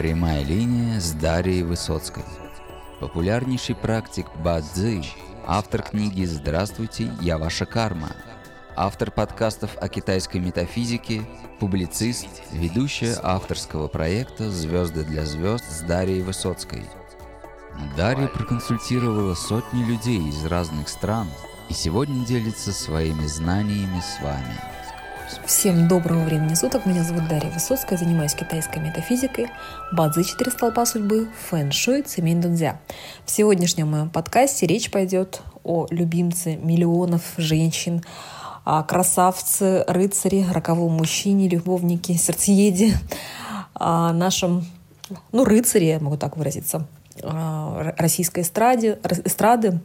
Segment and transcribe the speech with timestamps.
[0.00, 2.22] Прямая линия с Дарьей Высоцкой.
[3.00, 5.04] Популярнейший практик Бадзи,
[5.46, 8.08] автор книги «Здравствуйте, я ваша карма»,
[8.76, 11.20] автор подкастов о китайской метафизике,
[11.58, 16.84] публицист, ведущая авторского проекта «Звезды для звезд» с Дарьей Высоцкой.
[17.94, 21.28] Дарья проконсультировала сотни людей из разных стран
[21.68, 24.58] и сегодня делится своими знаниями с вами–
[25.46, 26.86] Всем доброго времени суток.
[26.86, 29.46] Меня зовут Дарья Высоцкая, занимаюсь китайской метафизикой,
[29.92, 32.80] бадзи четыре столпа судьбы, фэн-шуй, цемень дунзя.
[33.24, 38.02] В сегодняшнем моем подкасте речь пойдет о любимце миллионов женщин,
[38.64, 42.98] красавце, рыцаре, роковом мужчине, любовнике, сердцееде,
[43.78, 44.66] нашем,
[45.30, 46.88] ну, рыцаре, могу так выразиться,
[47.22, 49.78] российской эстраде, эстрады,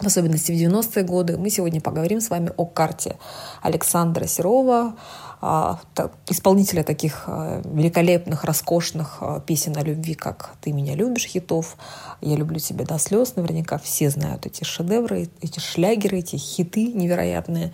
[0.00, 3.16] в особенности в 90-е годы, мы сегодня поговорим с вами о карте
[3.60, 4.96] Александра Серова,
[5.40, 5.80] а,
[6.28, 11.76] исполнителя таких а, великолепных, роскошных а, песен о любви, как «Ты меня любишь» хитов,
[12.20, 13.36] «Я люблю тебя до слез».
[13.36, 17.72] Наверняка все знают эти шедевры, эти шлягеры, эти хиты невероятные.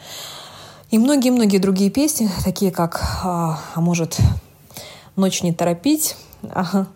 [0.91, 4.17] И многие-многие другие песни, такие как «А может,
[5.15, 6.17] ночь не торопить»,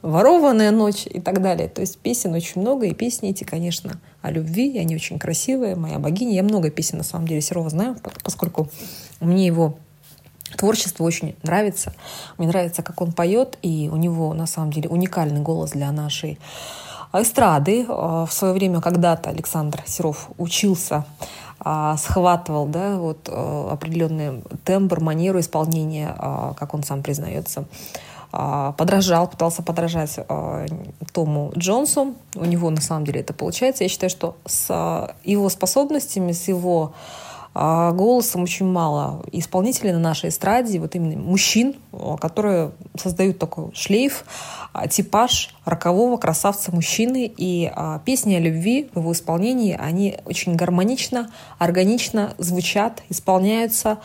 [0.03, 1.69] ворованная ночь и так далее.
[1.69, 5.77] То есть песен очень много, и песни эти, конечно, о любви, и они очень красивые.
[5.77, 6.35] Моя богиня.
[6.35, 8.69] Я много песен, на самом деле, Серова знаю, поскольку
[9.21, 9.77] мне его
[10.57, 11.93] творчество очень нравится.
[12.39, 16.39] Мне нравится, как он поет, и у него, на самом деле, уникальный голос для нашей
[17.13, 17.85] эстрады.
[17.89, 21.05] А, в свое время когда-то Александр Серов учился
[21.65, 26.15] а, схватывал да, вот, а, определенный тембр, манеру исполнения,
[26.57, 27.65] как он сам признается,
[28.33, 30.67] подражал, пытался подражать а,
[31.13, 32.15] Тому Джонсу.
[32.35, 33.85] У него на самом деле это получается.
[33.85, 36.95] Я считаю, что с а, его способностями, с его
[37.55, 41.75] голосом очень мало исполнителей на нашей эстраде, вот именно мужчин,
[42.19, 44.25] которые создают такой шлейф,
[44.89, 47.31] типаж рокового красавца мужчины.
[47.37, 47.71] И
[48.07, 53.99] песни о любви в его исполнении, они очень гармонично, органично звучат, исполняются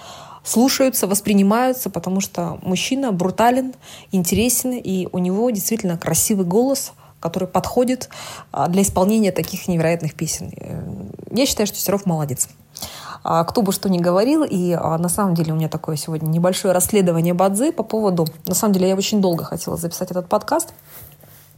[0.48, 3.74] слушаются, воспринимаются, потому что мужчина брутален,
[4.12, 8.10] интересен, и у него действительно красивый голос, который подходит
[8.52, 10.52] а, для исполнения таких невероятных песен.
[10.56, 10.84] Э,
[11.32, 12.48] я считаю, что Серов молодец.
[13.24, 16.28] А, кто бы что ни говорил, и а, на самом деле у меня такое сегодня
[16.28, 18.28] небольшое расследование Бадзы по поводу...
[18.46, 20.74] На самом деле я очень долго хотела записать этот подкаст,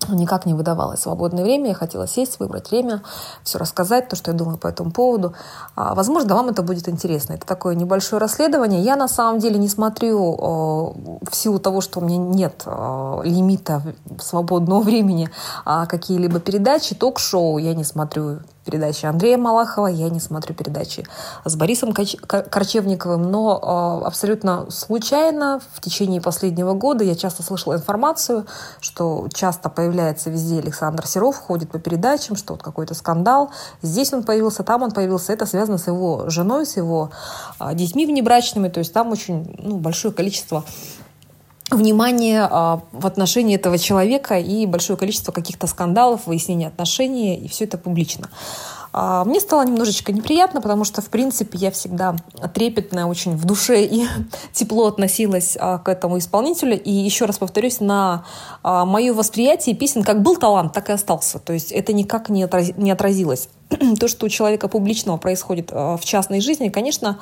[0.08, 1.70] никак не выдавалось свободное время.
[1.70, 3.04] Я хотела сесть, выбрать время,
[3.44, 5.34] все рассказать, то, что я думаю по этому поводу.
[5.76, 7.34] А, возможно, вам это будет интересно.
[7.34, 8.82] Это такое небольшое расследование.
[8.82, 12.64] Я на самом деле не смотрю в силу того, что у меня нет
[13.24, 13.82] лимита
[14.20, 15.30] свободного времени
[15.66, 17.58] какие-либо передачи, ток-шоу.
[17.58, 21.03] Я не смотрю передачи Андрея Малахова, я не смотрю передачи
[21.44, 28.46] с Борисом Корчевниковым, но абсолютно случайно в течение последнего года я часто слышала информацию,
[28.79, 33.50] что часто появляется везде Александр Серов, ходит по передачам, что вот какой-то скандал.
[33.81, 35.34] Здесь он появился, там он появился.
[35.34, 37.09] Это связано с его женой, с его
[37.74, 38.69] детьми внебрачными.
[38.69, 40.63] То есть там очень ну, большое количество
[41.72, 47.66] внимание а, в отношении этого человека и большое количество каких-то скандалов, выяснения отношений, и все
[47.66, 48.30] это публично.
[48.91, 52.16] А, мне стало немножечко неприятно, потому что, в принципе, я всегда
[52.53, 54.08] трепетно, очень в душе и
[54.53, 56.81] тепло относилась а, к этому исполнителю.
[56.81, 58.25] И еще раз повторюсь, на
[58.63, 61.40] мое восприятие песен как был талант, так и остался.
[61.40, 62.44] То есть это никак не
[62.91, 63.50] отразилось.
[64.00, 67.19] То, что у человека публичного происходит в частной жизни, конечно,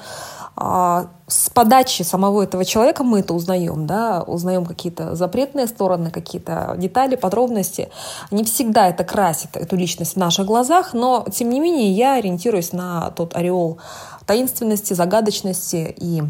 [0.60, 7.16] с подачи самого этого человека мы это узнаем, да, узнаем какие-то запретные стороны, какие-то детали,
[7.16, 7.90] подробности.
[8.32, 12.74] Не всегда это красит эту личность в наших глазах, но, тем не менее, я ориентируюсь
[12.74, 13.78] на тот ореол
[14.26, 16.24] таинственности, загадочности и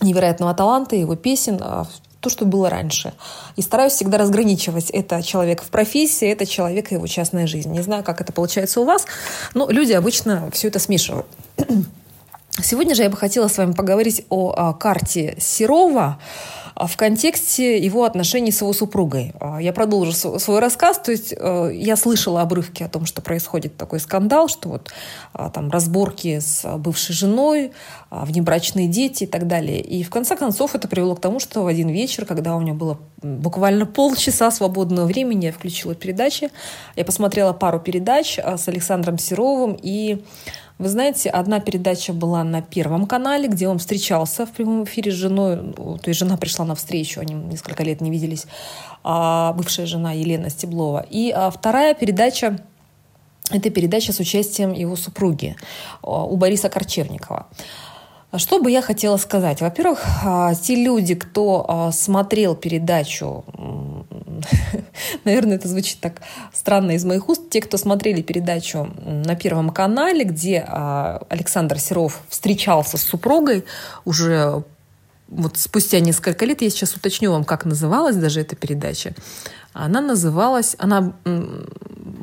[0.00, 1.86] невероятного таланта его песен, а,
[2.20, 3.12] то, что было раньше.
[3.56, 4.90] И стараюсь всегда разграничивать.
[4.90, 7.70] Это человек в профессии, это человек и его частная жизнь.
[7.70, 9.04] Не знаю, как это получается у вас,
[9.52, 11.26] но люди обычно все это смешивают.
[12.62, 16.18] Сегодня же я бы хотела с вами поговорить о, о карте Серова
[16.74, 19.34] а, в контексте его отношений с его супругой.
[19.40, 20.98] А, я продолжу свой рассказ.
[20.98, 24.90] То есть я слышала обрывки о том, что происходит такой скандал, что вот
[25.34, 27.72] а, там разборки с бывшей женой,
[28.10, 29.80] внебрачные дети и так далее.
[29.80, 32.72] И в конце концов это привело к тому, что в один вечер, когда у меня
[32.72, 36.50] было буквально полчаса свободного времени, я включила передачи.
[36.94, 40.22] Я посмотрела пару передач с Александром Серовым и
[40.78, 45.14] вы знаете, одна передача была на Первом канале, где он встречался в прямом эфире с
[45.14, 45.72] женой.
[45.74, 48.46] То есть жена пришла на встречу, они несколько лет не виделись.
[49.02, 51.06] А бывшая жена Елена Стеблова.
[51.08, 52.58] И а, вторая передача
[53.50, 55.56] это передача с участием его супруги
[56.02, 57.46] а, у Бориса Корчевникова.
[58.34, 59.60] Что бы я хотела сказать?
[59.60, 63.44] Во-первых, а, те люди, кто смотрел передачу
[65.24, 66.20] наверное, это звучит так
[66.52, 67.48] странно из моих уст.
[67.50, 73.64] Те, кто смотрели передачу на Первом канале, где а, Александр Серов встречался с супругой
[74.04, 74.64] уже
[75.28, 79.12] вот спустя несколько лет, я сейчас уточню вам, как называлась даже эта передача,
[79.72, 81.14] она называлась, она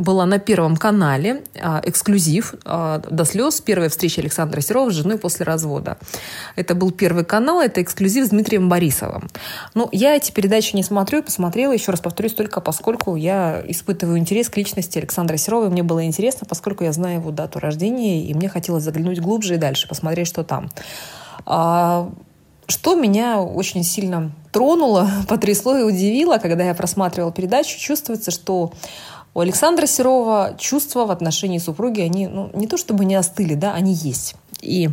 [0.04, 5.18] была на Первом канале, а, эксклюзив а, до слез, первая встреча Александра Серова с женой
[5.18, 5.98] после развода.
[6.56, 9.30] Это был Первый канал, это эксклюзив с Дмитрием Борисовым.
[9.74, 14.50] Ну, я эти передачи не смотрю, посмотрела, еще раз повторюсь, только поскольку я испытываю интерес
[14.50, 18.34] к личности Александра Серова, и мне было интересно, поскольку я знаю его дату рождения, и
[18.34, 20.70] мне хотелось заглянуть глубже и дальше, посмотреть, что там.
[21.46, 22.12] А,
[22.68, 28.74] что меня очень сильно тронуло, потрясло и удивило, когда я просматривала передачу, чувствуется, что
[29.34, 33.74] у Александра Серова чувства в отношении супруги, они ну, не то чтобы не остыли, да,
[33.74, 34.36] они есть.
[34.62, 34.90] И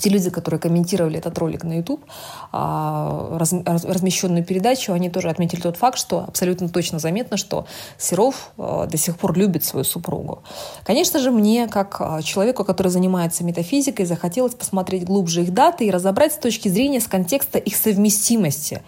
[0.00, 2.04] те люди, которые комментировали этот ролик на YouTube,
[2.52, 7.66] а, размещенную передачу, они тоже отметили тот факт, что абсолютно точно заметно, что
[7.96, 10.42] Серов а, до сих пор любит свою супругу.
[10.82, 15.90] Конечно же, мне, как а, человеку, который занимается метафизикой, захотелось посмотреть глубже их даты и
[15.90, 18.82] разобрать с точки зрения, с контекста их совместимости.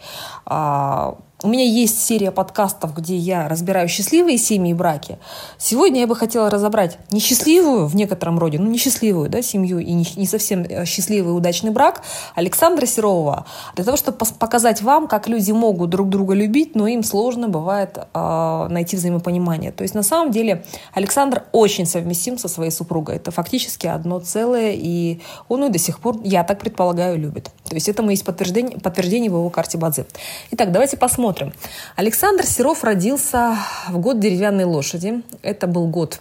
[1.43, 5.19] У меня есть серия подкастов, где я разбираю счастливые семьи и браки.
[5.59, 10.06] Сегодня я бы хотела разобрать несчастливую в некотором роде, ну несчастливую да, семью и не,
[10.17, 12.03] не совсем э, счастливый и удачный брак
[12.35, 13.44] Александра Серова
[13.75, 17.99] для того, чтобы показать вам, как люди могут друг друга любить, но им сложно бывает
[17.99, 19.73] э, найти взаимопонимание.
[19.73, 23.17] То есть на самом деле Александр очень совместим со своей супругой.
[23.17, 27.50] Это фактически одно целое, и он ее до сих пор, я так предполагаю, любит.
[27.69, 30.06] То есть этому есть подтверждение, подтверждение в его карте Бадзи.
[30.53, 31.53] Итак, давайте посмотрим Посмотрим.
[31.97, 33.56] Александр Серов родился
[33.88, 35.23] в год деревянной лошади.
[35.43, 36.21] Это был год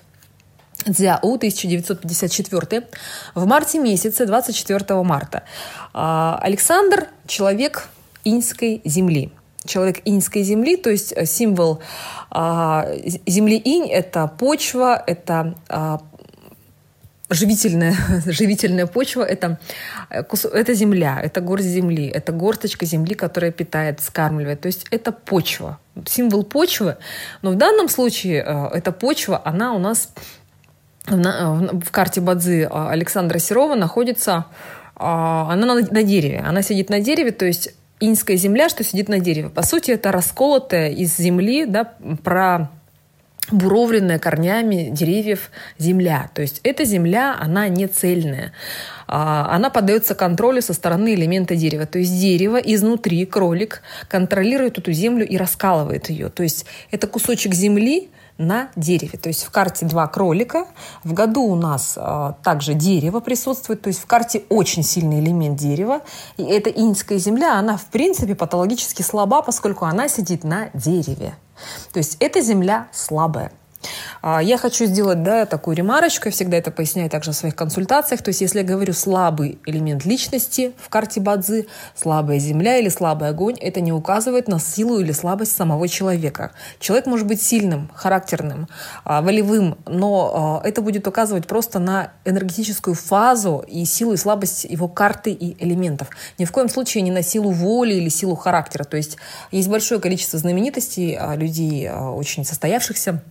[0.86, 2.88] Дзяу, 1954,
[3.34, 5.44] в марте месяце, 24 марта.
[5.94, 7.88] А, Александр– человек
[8.26, 9.32] иньской земли.
[9.66, 11.80] Человек иньской земли, то есть символ
[12.30, 12.86] а,
[13.26, 16.02] земли инь– это почва, это а,
[17.30, 17.96] живительная,
[18.26, 19.60] живительная почва это,
[20.10, 20.24] э,
[20.54, 24.62] это земля, это горсть земли, это горсточка земли, которая питает, скармливает.
[24.62, 26.98] То есть это почва, символ почвы.
[27.42, 30.10] Но в данном случае э, эта почва, она у нас
[31.08, 34.46] в, в карте Бадзи э, Александра Серова находится,
[34.98, 36.40] она на, на дереве.
[36.40, 39.50] Она сидит на дереве, то есть инская земля, что сидит на дереве.
[39.50, 41.94] По сути, это расколотая из земли, да,
[42.24, 42.70] про
[43.52, 46.30] буровленная корнями деревьев земля.
[46.34, 48.54] То есть эта земля, она не цельная.
[49.08, 51.86] А, она поддается контролю со стороны элемента дерева.
[51.86, 56.30] То есть дерево изнутри, кролик, контролирует эту землю и раскалывает ее.
[56.30, 59.18] То есть это кусочек земли, на дереве.
[59.18, 60.68] То есть в карте два кролика.
[61.04, 63.82] В году у нас а, также дерево присутствует.
[63.82, 66.02] То есть в карте очень сильный элемент дерева.
[66.38, 71.36] И эта иньская земля, она в принципе патологически слаба, поскольку она сидит на дереве.
[71.94, 73.52] То есть эта земля слабая.
[74.22, 78.22] А, я хочу сделать да, такую ремарочку, я всегда это поясняю также в своих консультациях.
[78.22, 83.30] То есть, если я говорю слабый элемент личности в карте Бадзи, слабая земля или слабый
[83.30, 86.52] огонь, это не указывает на силу или слабость самого человека.
[86.80, 88.68] Человек может быть сильным, характерным,
[89.04, 94.64] а, волевым, но а, это будет указывать просто на энергетическую фазу и силу и слабость
[94.64, 96.10] его карты и элементов.
[96.38, 98.84] Ни в коем случае не на силу воли или силу характера.
[98.84, 99.18] То есть
[99.52, 103.22] есть большое количество знаменитостей, людей очень состоявшихся,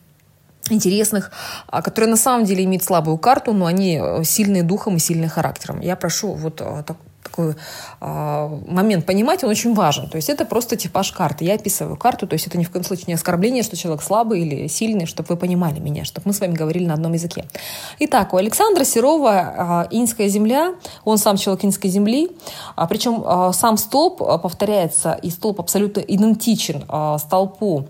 [0.71, 1.30] интересных,
[1.66, 5.28] а, которые на самом деле имеют слабую карту, но они э, сильные духом и сильные
[5.28, 5.80] характером.
[5.80, 7.54] Я прошу вот э, так, такой
[8.00, 10.09] э, момент понимать, он очень важен.
[10.09, 11.44] То есть это просто типаж карты.
[11.44, 14.42] Я описываю карту, то есть это ни в коем случае не оскорбление, что человек слабый
[14.42, 17.44] или сильный, чтобы вы понимали меня, чтобы мы с вами говорили на одном языке.
[17.99, 22.30] Итак, у Александра Серова э, инская земля, он сам человек инской земли,
[22.76, 27.88] а, причем э, сам столб повторяется, и столб абсолютно идентичен э, столпу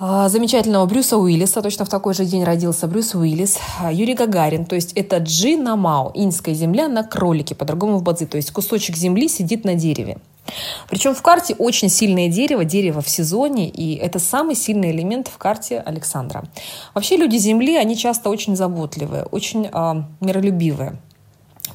[0.00, 4.74] замечательного Брюса Уиллиса, точно в такой же день родился Брюс Уиллис, а, Юрий Гагарин, то
[4.74, 9.28] есть это Джи Намао, инская земля на кролике, по-другому в бадзи, то есть кусочек земли
[9.28, 10.16] сидит на дереве.
[10.88, 15.36] Причем в карте очень сильное дерево, дерево в сезоне, и это самый сильный элемент в
[15.36, 16.44] карте Александра.
[16.94, 20.98] Вообще люди Земли, они часто очень заботливые, очень э, миролюбивые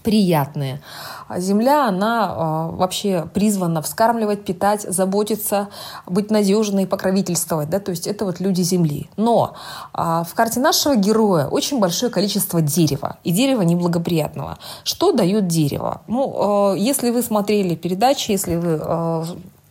[0.05, 0.81] приятные.
[1.27, 5.69] А земля, она э, вообще призвана вскармливать, питать, заботиться,
[6.05, 7.69] быть надежной, покровительствовать.
[7.69, 7.79] Да?
[7.79, 9.09] То есть это вот люди Земли.
[9.17, 9.55] Но
[9.93, 13.17] э, в карте нашего героя очень большое количество дерева.
[13.24, 14.57] И дерева неблагоприятного.
[14.83, 16.01] Что дает дерево?
[16.07, 18.79] Ну, э, если вы смотрели передачи, если вы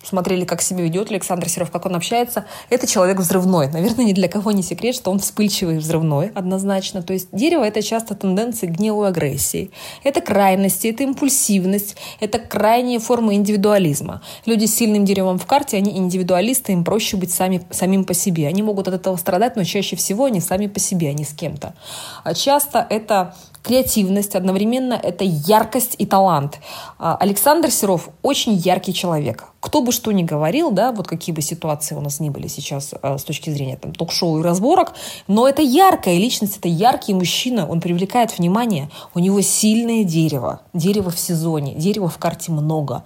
[0.05, 3.69] смотрели, как себя ведет Александр Серов, как он общается, это человек взрывной.
[3.69, 7.03] Наверное, ни для кого не секрет, что он вспыльчивый и взрывной однозначно.
[7.03, 9.71] То есть дерево– это часто тенденции гнева и агрессии.
[10.03, 14.23] Это крайности, это импульсивность, это крайние формы индивидуализма.
[14.47, 18.49] Люди с сильным деревом в карте, они индивидуалисты, им проще быть сами, самим по себе.
[18.49, 21.33] Они могут от этого страдать, но чаще всего они сами по себе, а не с
[21.33, 21.75] кем-то.
[22.23, 26.61] А часто это креативность, одновременно это яркость и талант.
[26.99, 29.45] А, Александр Серов очень яркий человек.
[29.61, 32.95] Кто бы что ни говорил, да, вот какие бы ситуации у нас ни были сейчас
[33.01, 34.93] а, с точки зрения там, ток-шоу и разборок,
[35.29, 41.11] но это яркая личность, это яркий мужчина, он привлекает внимание, у него сильное дерево, дерево
[41.11, 43.03] в сезоне, дерева в карте много.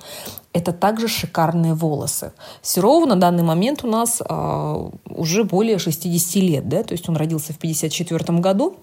[0.53, 2.33] Это также шикарные волосы.
[2.63, 7.17] Серову на данный момент у нас э, уже более 60 лет, да, то есть он
[7.17, 8.77] родился в 54 году,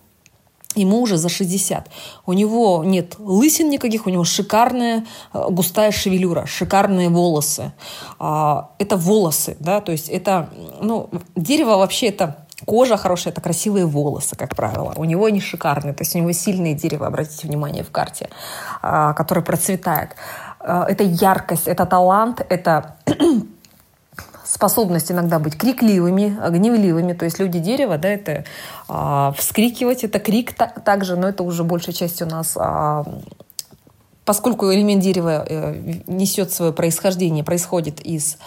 [0.75, 1.89] Ему уже за 60.
[2.25, 7.73] У него нет лысин никаких, у него шикарная э, густая шевелюра, шикарные волосы.
[8.19, 10.49] А, это волосы, да, то есть это,
[10.81, 14.93] ну, дерево вообще это кожа хорошая, это красивые волосы, как правило.
[14.95, 18.29] У него они шикарные, то есть у него сильное дерево, обратите внимание, в карте,
[18.81, 20.15] а, которое процветает.
[20.59, 22.97] А, это яркость, это талант, это
[24.45, 27.13] способность иногда быть крикливыми, гневливыми.
[27.13, 28.45] То есть люди дерева, да, это
[28.87, 33.03] а, вскрикивать, это крик так, также, но это уже большей части у нас а,
[34.25, 38.37] поскольку элемент дерева э, несет свое происхождение, происходит из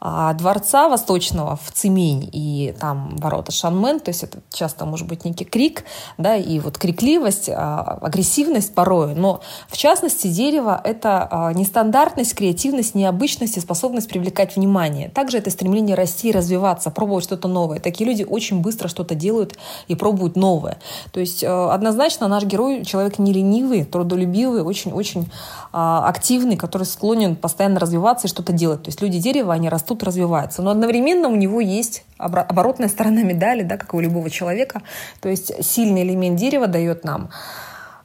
[0.00, 5.44] дворца Восточного в Цимень и там ворота Шанмен, то есть это часто может быть некий
[5.44, 5.84] крик,
[6.18, 12.94] да, и вот крикливость, а, агрессивность порой, но в частности дерево— это а, нестандартность, креативность,
[12.94, 15.08] необычность и способность привлекать внимание.
[15.08, 17.80] Также это стремление расти и развиваться, пробовать что-то новое.
[17.80, 20.78] Такие люди очень быстро что-то делают и пробуют новое.
[21.12, 25.28] То есть однозначно наш герой— человек не ленивый, трудолюбивый, очень-очень
[25.72, 28.84] активный, который склонен постоянно развиваться и что-то делать.
[28.84, 30.62] То есть люди дерева, они растут растут, развиваются.
[30.62, 34.82] Но одновременно у него есть оборотная сторона медали, да, как у любого человека.
[35.20, 37.30] То есть сильный элемент дерева дает нам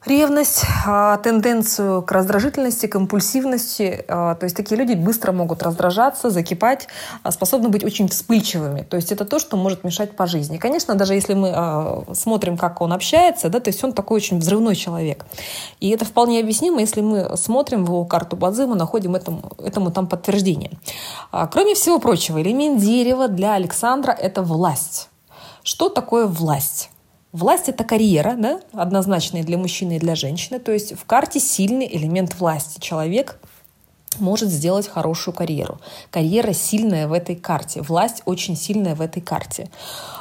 [0.06, 4.04] ревность, а, тенденцию к раздражительности, к импульсивности.
[4.08, 6.88] А, то есть такие люди быстро могут раздражаться, закипать,
[7.22, 8.82] а, способны быть очень вспыльчивыми.
[8.82, 10.58] То есть это то, что может мешать по жизни.
[10.58, 14.76] конечно, даже если мы смотрим, как он общается, да, то есть он такой очень взрывной
[14.76, 15.24] человек.
[15.80, 19.90] И это вполне объяснимо, если мы смотрим в его карту Бадзи, мы находим этому, этому
[19.90, 20.70] там подтверждение.
[21.30, 25.08] Кроме всего прочего, элемент дерева для Александра– это власть.
[25.62, 26.90] Что такое власть?
[27.34, 30.60] Власть– это карьера, да, однозначная для мужчины и для женщины.
[30.60, 32.78] То есть в карте сильный элемент власти.
[32.78, 33.40] Человек
[34.20, 35.80] может сделать хорошую карьеру.
[36.12, 39.68] Карьера сильная в этой карте, власть очень сильная в этой карте.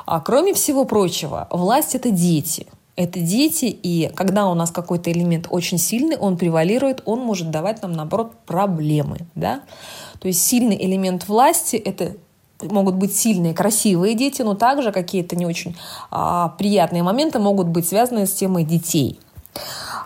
[0.08, 2.65] А кроме всего прочего, власть– это дети.
[2.96, 7.84] Это дети, и когда у нас какой-то элемент очень сильный, он превалирует, он может давать
[7.84, 9.20] нам, наоборот, проблемы.
[9.36, 9.62] Да?
[10.20, 12.15] То есть сильный элемент власти– это
[12.70, 15.75] могут быть сильные, красивые дети, но также какие-то не очень
[16.12, 19.20] а, приятные моменты могут быть связаны с темой детей.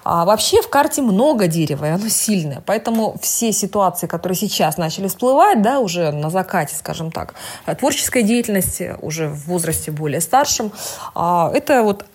[0.04, 2.64] А вообще в карте много дерева, и оно сильное.
[2.66, 7.34] Поэтому все ситуации, которые сейчас начали всплывать, да, уже на закате, скажем так,
[7.80, 10.72] творческой деятельности, уже в возрасте более старшем,
[11.14, 12.06] а, это вот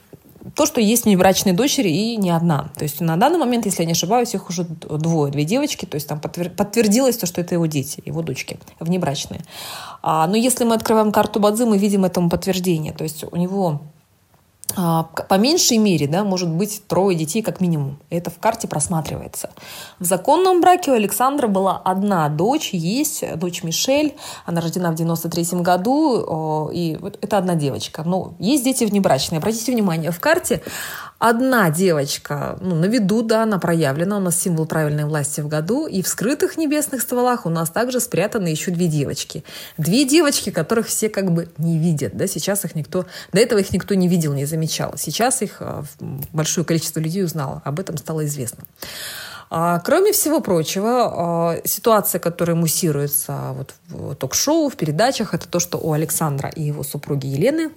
[0.55, 2.71] то, что есть внебрачные дочери и не одна.
[2.77, 5.87] То есть на данный момент, если я не ошибаюсь, их уже двое, две девочки.
[5.87, 9.43] То есть там подтвердилось то, что это его дети, его дочки, внебрачные.
[10.03, 12.93] А, но если мы открываем карту Бадзи, мы видим этому подтверждение.
[12.93, 13.83] То есть у него
[14.75, 17.99] по меньшей мере, да, может быть трое детей как минимум.
[18.11, 19.51] Это в карте просматривается.
[19.99, 24.15] В законном браке у Александра была одна дочь, есть дочь Мишель.
[24.47, 28.03] Она рождена в 93 году, и это одна девочка.
[28.05, 29.39] Но есть дети внебрачные.
[29.39, 30.63] Обратите внимание, в карте
[31.23, 35.87] одна девочка ну, на виду, да, она проявлена, у нас символ правильной власти в году,
[35.87, 39.45] и в скрытых небесных стволах у нас также спрятаны еще две девочки.
[39.79, 43.73] Две девочки, которых все как бы не видят, да, сейчас их никто, до этого их
[43.73, 44.95] никто не видел, не замечал.
[44.97, 45.85] Сейчас их а,
[46.33, 48.65] большое количество людей узнало, об этом стало известно.
[49.49, 55.61] А, кроме всего прочего, а, ситуация, которая муссируется вот в ток-шоу, в передачах, это то,
[55.61, 57.71] что у Александра и его супруги Елены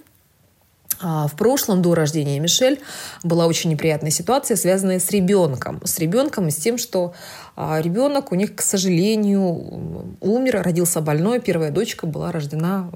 [1.00, 2.80] в прошлом, до рождения Мишель,
[3.22, 5.80] была очень неприятная ситуация, связанная с ребенком.
[5.84, 7.14] С ребенком и с тем, что
[7.56, 11.40] а, ребенок у них, к сожалению, умер, родился больной.
[11.40, 12.90] Первая дочка была рождена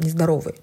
[0.00, 0.54] нездоровой.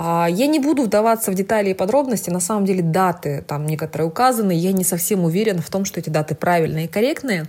[0.00, 2.30] А, я не буду вдаваться в детали и подробности.
[2.30, 4.52] На самом деле даты там некоторые указаны.
[4.52, 7.46] Я не совсем уверена в том, что эти даты правильные и корректные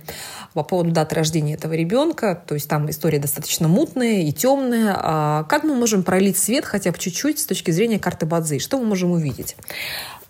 [0.52, 2.42] по поводу даты рождения этого ребенка.
[2.44, 4.96] То есть там история достаточно мутная и темная.
[4.98, 8.58] А как мы можем пролить свет хотя бы чуть-чуть с точки зрения карты Бадзи?
[8.58, 9.54] Что мы можем увидеть?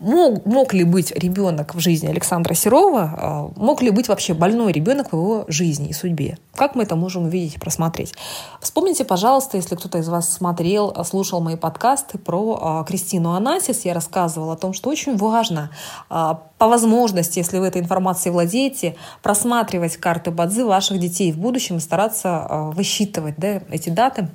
[0.01, 4.73] Мог, мог ли быть ребенок в жизни Александра Серова, а, мог ли быть вообще больной
[4.73, 6.39] ребенок в его жизни и судьбе.
[6.57, 8.15] Как мы это можем увидеть и просмотреть?
[8.61, 13.95] Вспомните, пожалуйста, если кто-то из вас смотрел, слушал мои подкасты про а, Кристину Анасис, я
[13.95, 15.71] рассказывала о том, что очень важно
[16.09, 21.77] а, по возможности, если вы этой информацией владеете, просматривать карты Бадзи ваших детей в будущем
[21.77, 24.29] и стараться высчитывать да, эти даты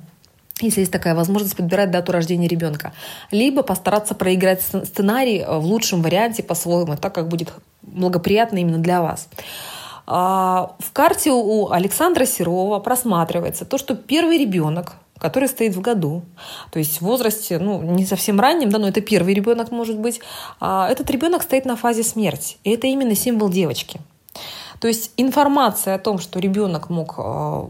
[0.60, 2.92] если есть такая возможность, подбирать дату рождения ребенка.
[3.30, 9.02] Либо постараться проиграть сценарий э, в лучшем варианте по-своему, так как будет благоприятно именно для
[9.02, 9.28] вас.
[10.06, 16.22] А, в карте у Александра Серова просматривается то, что первый ребенок, который стоит в году,
[16.70, 20.20] то есть в возрасте, ну, не совсем раннем, да, но это первый ребенок может быть,
[20.60, 22.56] а, этот ребенок стоит на фазе смерти.
[22.64, 24.00] И это именно символ девочки.
[24.80, 27.22] То есть информация о том, что ребенок мог э,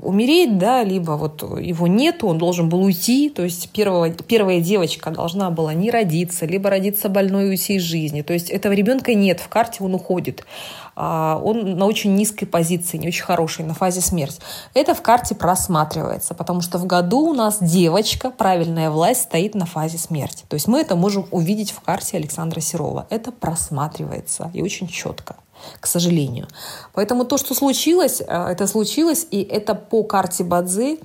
[0.03, 5.11] умереть, да, либо вот его нету, он должен был уйти, то есть первого, первая девочка
[5.11, 8.23] должна была не родиться, либо родиться больной и уйти из жизни.
[8.23, 10.45] То есть этого ребенка нет, в карте он уходит.
[10.97, 14.41] А, он на очень низкой позиции, не очень хорошей, на фазе смерти.
[14.75, 19.67] Это в карте просматривается, потому что в году у нас девочка, правильная власть, стоит на
[19.67, 20.45] фазе смерти.
[20.49, 23.07] То есть мы это можем увидеть в карте Александра Серова.
[23.11, 25.37] Это просматривается и очень четко
[25.81, 26.49] к сожалению.
[26.93, 31.01] Поэтому то, что случилось, э, это случилось, и это по карте Бадзи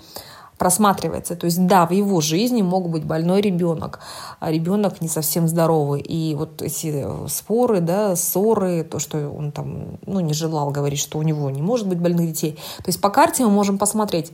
[0.61, 1.35] просматривается.
[1.35, 3.99] То есть, да, в его жизни мог быть больной ребенок,
[4.39, 6.01] а ребенок не совсем здоровый.
[6.01, 10.99] И вот эти э, споры, да, ссоры, то, что он там, ну, не желал говорить,
[10.99, 12.51] что у него не может быть больных детей.
[12.77, 14.33] То есть по карте мы можем посмотреть,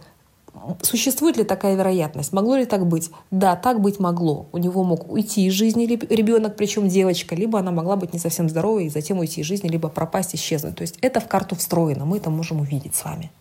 [0.81, 2.33] Существует ли такая вероятность?
[2.33, 3.09] Могло ли так быть?
[3.31, 4.47] Да, так быть могло.
[4.51, 8.49] У него мог уйти из жизни ребенок, причем девочка, либо она могла быть не совсем
[8.49, 10.75] здоровой и затем уйти из жизни, либо пропасть, исчезнуть.
[10.75, 13.31] То есть это в карту встроено, мы это можем увидеть с вами.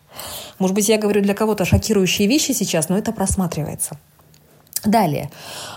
[0.58, 3.99] Может быть, я говорю для кого-то шокирующие вещи сейчас, но это просматривается.
[4.85, 5.30] Далее.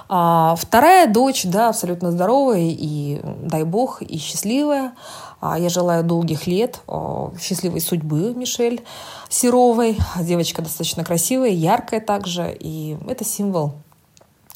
[0.08, 4.94] А, вторая дочь, да, абсолютно здоровая и, дай бог, и счастливая.
[5.42, 8.82] А, я желаю долгих лет, а, счастливой судьбы Мишель
[9.30, 9.98] Серовой.
[10.22, 12.56] Девочка достаточно красивая, яркая также.
[12.60, 13.74] И это символ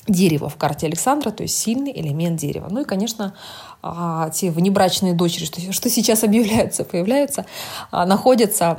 [0.06, 2.68] дерева в карте Александра, то есть сильный элемент дерева.
[2.70, 3.34] Ну и, конечно,
[3.82, 7.46] а, те внебрачные дочери, что, сейчас объявляются, появляются,
[7.90, 8.78] а, находятся.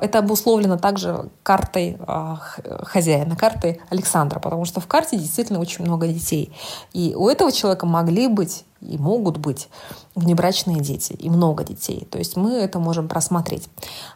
[0.00, 1.98] Это обусловлено также картой
[2.82, 6.52] хозяина, картой Александра, потому что в карте действительно очень много детей.
[6.94, 9.68] И у этого человека могли быть и могут быть
[10.14, 12.06] внебрачные дети, и много детей.
[12.10, 13.68] То есть мы это можем просмотреть.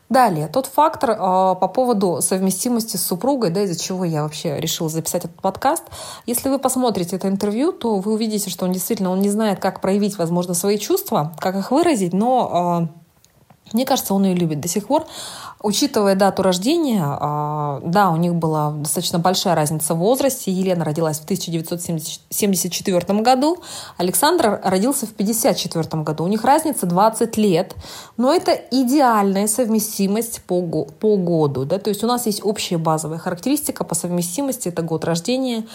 [0.09, 4.89] Далее, тот фактор э, по поводу совместимости с супругой, да, из-за чего я вообще решила
[4.89, 5.85] записать этот подкаст.
[6.27, 9.81] Если вы посмотрите это интервью, то вы увидите, что он действительно он не знает, как
[9.81, 12.98] проявить, возможно, свои чувства, как их выразить, но э,
[13.73, 15.07] мне кажется, он ее любит до сих пор.
[15.61, 20.53] Учитывая дату рождения, а, да, у них была достаточно большая разница в возрасте.
[20.53, 23.59] Елена родилась в 1974 году,
[23.97, 26.25] Александр родился в 1954 году.
[26.25, 27.75] У них разница 20 лет,
[28.17, 31.65] но это идеальная совместимость по, по году.
[31.65, 31.79] Да?
[31.79, 35.67] То есть у нас есть общая базовая характеристика по совместимости, это год рождения.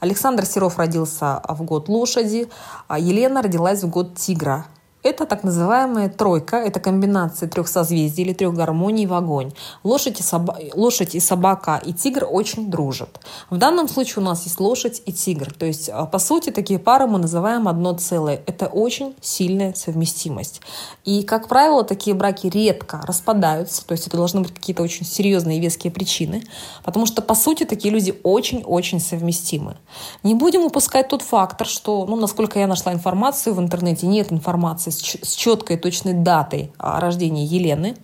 [0.00, 2.48] Александр Серов родился в год лошади,
[2.88, 4.66] а Елена родилась в год тигра.
[5.04, 9.52] Это так называемая тройка, это комбинация трех созвездий или трех гармоний в огонь.
[9.84, 10.58] Лошадь и, соба...
[10.74, 13.20] лошадь и собака и тигр очень дружат.
[13.48, 15.52] В данном случае у нас есть лошадь и тигр.
[15.54, 18.42] То есть, а, по сути, такие пары мы называем одно целое.
[18.46, 20.60] Это очень сильная совместимость.
[21.04, 23.86] И, как правило, такие браки редко распадаются.
[23.86, 26.42] То есть это должны быть какие-то очень серьезные и веские причины.
[26.84, 29.76] Потому что, по сути, такие люди очень-очень совместимы.
[30.24, 34.87] Не будем упускать тот фактор, что, ну, насколько я нашла информацию в интернете, нет информации
[34.88, 37.96] информации с четкой точной датой рождения Елены.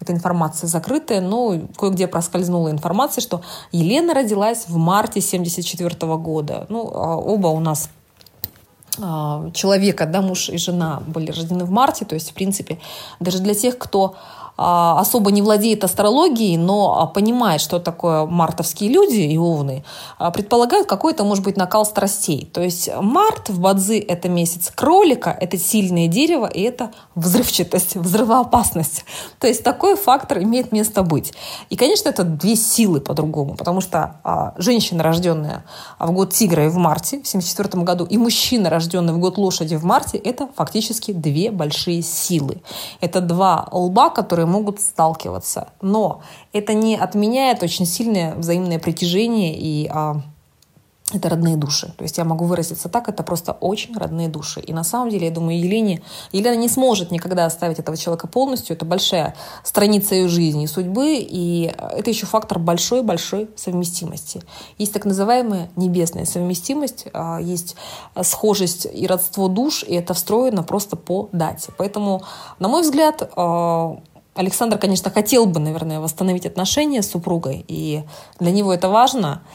[0.00, 6.66] Эта информация закрытая, но кое-где проскользнула информация, что Елена родилась в марте 1974 года.
[6.68, 7.88] Ну, а оба у нас
[9.00, 12.78] а, человека, да, муж и жена были рождены в марте, то есть, в принципе,
[13.20, 18.90] даже для тех, кто а, особо не владеет астрологией, но а, понимает, что такое мартовские
[18.90, 19.84] люди и овны,
[20.18, 22.50] а, предполагают какой-то, может быть, накал страстей.
[22.52, 29.04] То есть март в Бадзи– это месяц кролика, это сильное дерево, и это взрывчатость, взрывоопасность.
[29.40, 31.32] То есть такой фактор имеет место быть.
[31.70, 35.64] И, конечно, это две силы по-другому, потому что женщина, рожденная
[35.98, 39.76] в год тигра и в марте, в 1974 году, и мужчина, рожденный в год лошади
[39.76, 42.62] в марте, это фактически две большие силы.
[43.00, 45.68] Это два лба, которые которые могут сталкиваться.
[45.80, 50.22] Но это не отменяет очень сильное взаимное притяжение и а,
[51.14, 51.92] это родные души.
[51.96, 54.60] То есть я могу выразиться так, это просто очень родные души.
[54.60, 56.02] И на самом деле, я думаю, Елене,
[56.32, 58.76] Елена не сможет никогда оставить этого человека полностью.
[58.76, 64.42] Это большая страница ее жизни и судьбы, и это еще фактор большой-большой совместимости.
[64.78, 67.76] Есть так называемая небесная совместимость, а, есть
[68.22, 71.72] схожесть и родство душ, и это встроено просто по дате.
[71.76, 72.22] Поэтому,
[72.58, 73.98] на мой взгляд, а,
[74.34, 78.04] Александр, конечно, хотел бы, наверное, восстановить отношения с супругой, и
[78.38, 79.42] для него это важно–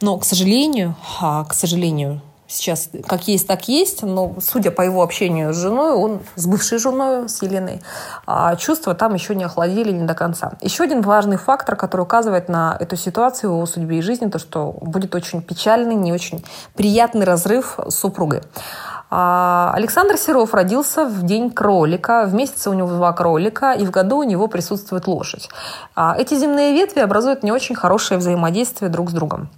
[0.00, 5.02] но, к сожалению, а, к сожалению, сейчас как есть, так есть, но судя по его
[5.02, 7.82] общению с женой, он с бывшей женой, с Еленой,
[8.26, 10.52] а, чувства там еще не охладили не до конца.
[10.62, 14.38] Еще один важный фактор, который указывает на эту ситуацию в его судьбе и жизни, то,
[14.38, 16.42] что будет очень печальный, не очень
[16.74, 18.40] приятный разрыв с супругой.
[19.10, 23.90] А, Александр Серов родился в день кролика, в месяце у него два кролика, и в
[23.90, 25.48] году у него присутствует лошадь.
[25.96, 29.50] А, эти земные ветви образуют не очень хорошее взаимодействие друг с другом.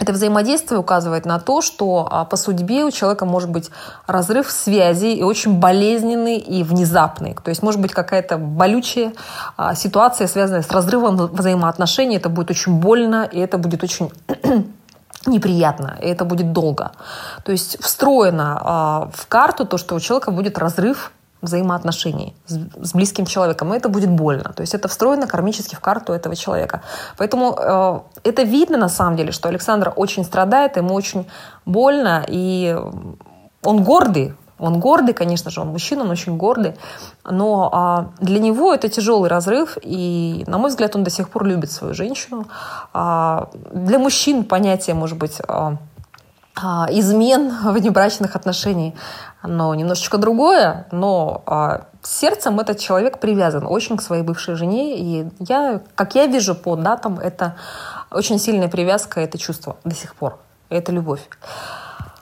[0.00, 3.70] Это взаимодействие указывает на то, что а, по судьбе у человека может быть
[4.06, 7.34] разрыв связи и очень болезненный и внезапный.
[7.42, 9.12] То есть может быть какая-то болючая
[9.74, 12.16] ситуация, связанная с разрывом взаимоотношений.
[12.16, 14.12] Это будет очень больно, и это будет очень
[15.26, 16.92] неприятно, и это будет долго.
[17.44, 23.26] То есть встроено а, в карту то, что у человека будет разрыв взаимоотношений с, близким
[23.26, 24.52] человеком, и это будет больно.
[24.52, 26.82] То есть это встроено кармически в карту этого человека.
[27.16, 31.28] Поэтому э, это видно на самом деле, что Александр очень страдает, ему очень
[31.64, 32.76] больно, и
[33.62, 36.74] он гордый, он гордый, конечно же, он мужчина, он очень гордый,
[37.24, 41.44] но а, для него это тяжелый разрыв, и, на мой взгляд, он до сих пор
[41.44, 42.46] любит свою женщину.
[42.92, 45.76] А, для мужчин понятие, может быть, а,
[46.56, 48.94] а измен внебрачных отношений
[49.40, 54.98] оно немножечко другое, но а, сердцем этот человек привязан очень к своей бывшей жене.
[54.98, 57.54] И я, как я вижу по датам, это
[58.10, 60.38] очень сильная привязка, это чувство до сих пор.
[60.70, 61.20] Это любовь.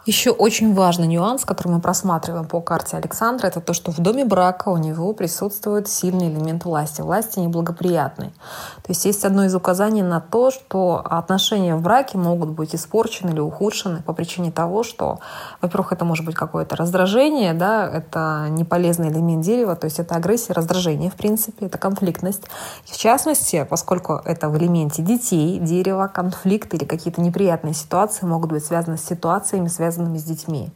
[0.07, 4.25] Еще очень важный нюанс, который мы просматриваем по карте Александра, это то, что в доме
[4.25, 7.01] брака у него присутствует сильный элемент власти.
[7.01, 8.29] Власти неблагоприятной.
[8.29, 13.31] То есть есть одно из указаний на то, что отношения в браке могут быть испорчены
[13.31, 15.19] или ухудшены по причине того, что,
[15.61, 20.53] во-первых, это может быть какое-то раздражение, да, это неполезный элемент дерева, то есть это агрессия,
[20.53, 22.45] раздражение, в принципе, это конфликтность.
[22.85, 28.65] В частности, поскольку это в элементе детей, дерева, конфликт или какие-то неприятные ситуации могут быть
[28.65, 30.71] связаны с ситуациями, связанными связанными с детьми.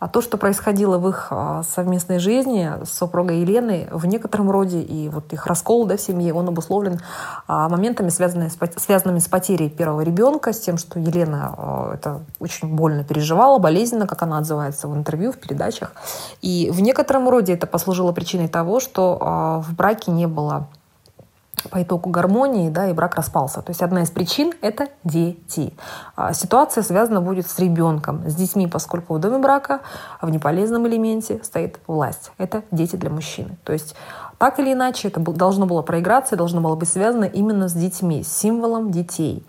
[0.00, 4.80] А то, что происходило в их а, совместной жизни с супругой Еленой, в некотором роде,
[4.80, 7.00] и вот их раскол да, в семье, он обусловлен
[7.46, 12.20] а, моментами, связанными с, связанными с потерей первого ребенка, с тем, что Елена а, это
[12.38, 15.92] очень больно переживала, болезненно, как она отзывается в интервью, в передачах.
[16.42, 20.66] И в некотором роде это послужило причиной того, что в браке не было
[21.70, 23.62] по итогу гармонии, да, и брак распался.
[23.62, 25.74] То есть одна из причин– это дети.
[26.16, 29.80] А ситуация связана будет с ребенком, с детьми, поскольку в доме брака
[30.20, 32.30] в неполезном элементе стоит власть.
[32.38, 33.56] Это дети для мужчины.
[33.64, 33.94] То есть
[34.38, 38.28] так или иначе это должно было проиграться должно было быть связано именно с детьми, с
[38.28, 39.46] символом детей.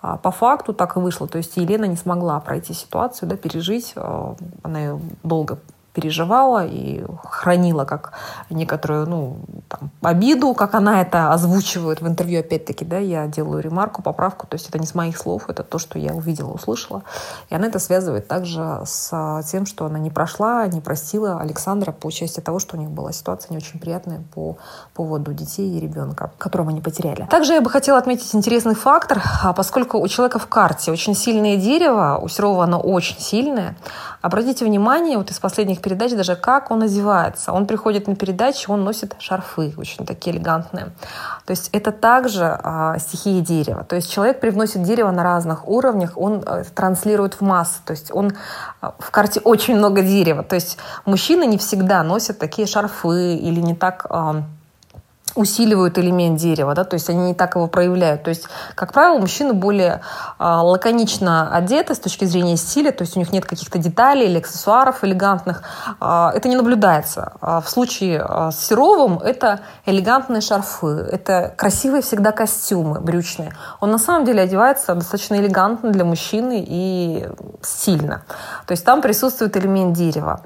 [0.00, 1.26] А по факту так и вышло.
[1.26, 3.92] То есть Елена не смогла пройти ситуацию, да, пережить.
[3.96, 5.58] А, она ее долго
[5.98, 8.12] переживала и хранила как
[8.50, 9.36] некоторую ну,
[9.68, 14.54] там, обиду, как она это озвучивает в интервью, опять-таки, да, я делаю ремарку, поправку, то
[14.54, 17.02] есть это не с моих слов, это то, что я увидела, услышала.
[17.50, 22.12] И она это связывает также с тем, что она не прошла, не простила Александра по
[22.12, 24.56] части того, что у них была ситуация не очень приятная по
[24.94, 27.26] поводу детей и ребенка, которого они потеряли.
[27.28, 31.56] Также я бы хотела отметить интересный фактор, а поскольку у человека в карте очень сильное
[31.56, 33.76] дерево, у Серова оно очень сильное,
[34.28, 37.52] обратите внимание, вот из последних передач даже как он одевается.
[37.52, 40.92] Он приходит на передачу, он носит шарфы очень такие элегантные.
[41.44, 43.84] То есть это также а, стихия дерева.
[43.84, 47.80] То есть человек привносит дерево на разных уровнях, он а, транслирует в массы.
[47.84, 48.32] То есть он
[48.80, 50.42] а, в карте очень много дерева.
[50.42, 54.06] То есть мужчины не всегда носят такие шарфы или не так...
[54.10, 54.42] А,
[55.34, 58.22] усиливают элемент дерева, да, то есть они не так его проявляют.
[58.22, 60.00] То есть, как правило, мужчины более
[60.38, 64.38] а, лаконично одеты с точки зрения стиля, то есть у них нет каких-то деталей или
[64.38, 65.62] аксессуаров элегантных.
[66.00, 67.32] А, это не наблюдается.
[67.40, 73.52] А в случае а, с Серовым это элегантные шарфы, это красивые всегда костюмы брючные.
[73.80, 77.26] Он на самом деле одевается достаточно элегантно для мужчины и
[77.62, 78.22] стильно.
[78.66, 80.40] То есть там присутствует элемент дерева.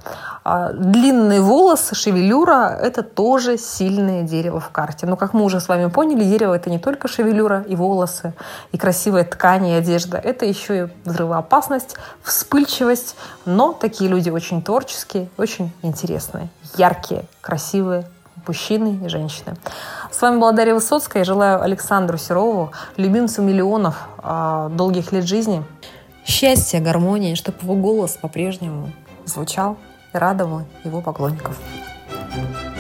[0.45, 5.07] А, длинные волосы, шевелюра– это тоже сильное дерево в карте.
[5.07, 8.35] Но, как мы уже с вами поняли, дерево– это не только шевелюра и волосы,
[8.73, 10.19] и красивая ткань и одежда.
[10.19, 13.17] Это еще и взрывоопасность, вспыльчивость.
[13.45, 18.07] Но такие люди очень творческие, очень интересные, яркие, красивые,
[18.47, 19.57] мужчины и женщины.
[20.11, 21.23] С вами была Дарья Высоцкая.
[21.23, 25.65] Я желаю Александру Серову, любимцу миллионов, а, долгих лет жизни,
[26.25, 28.91] счастья, гармонии, чтобы его голос по-прежнему
[29.25, 29.77] звучал
[30.13, 31.57] и радовал его поклонников.
[32.33, 32.72] thank you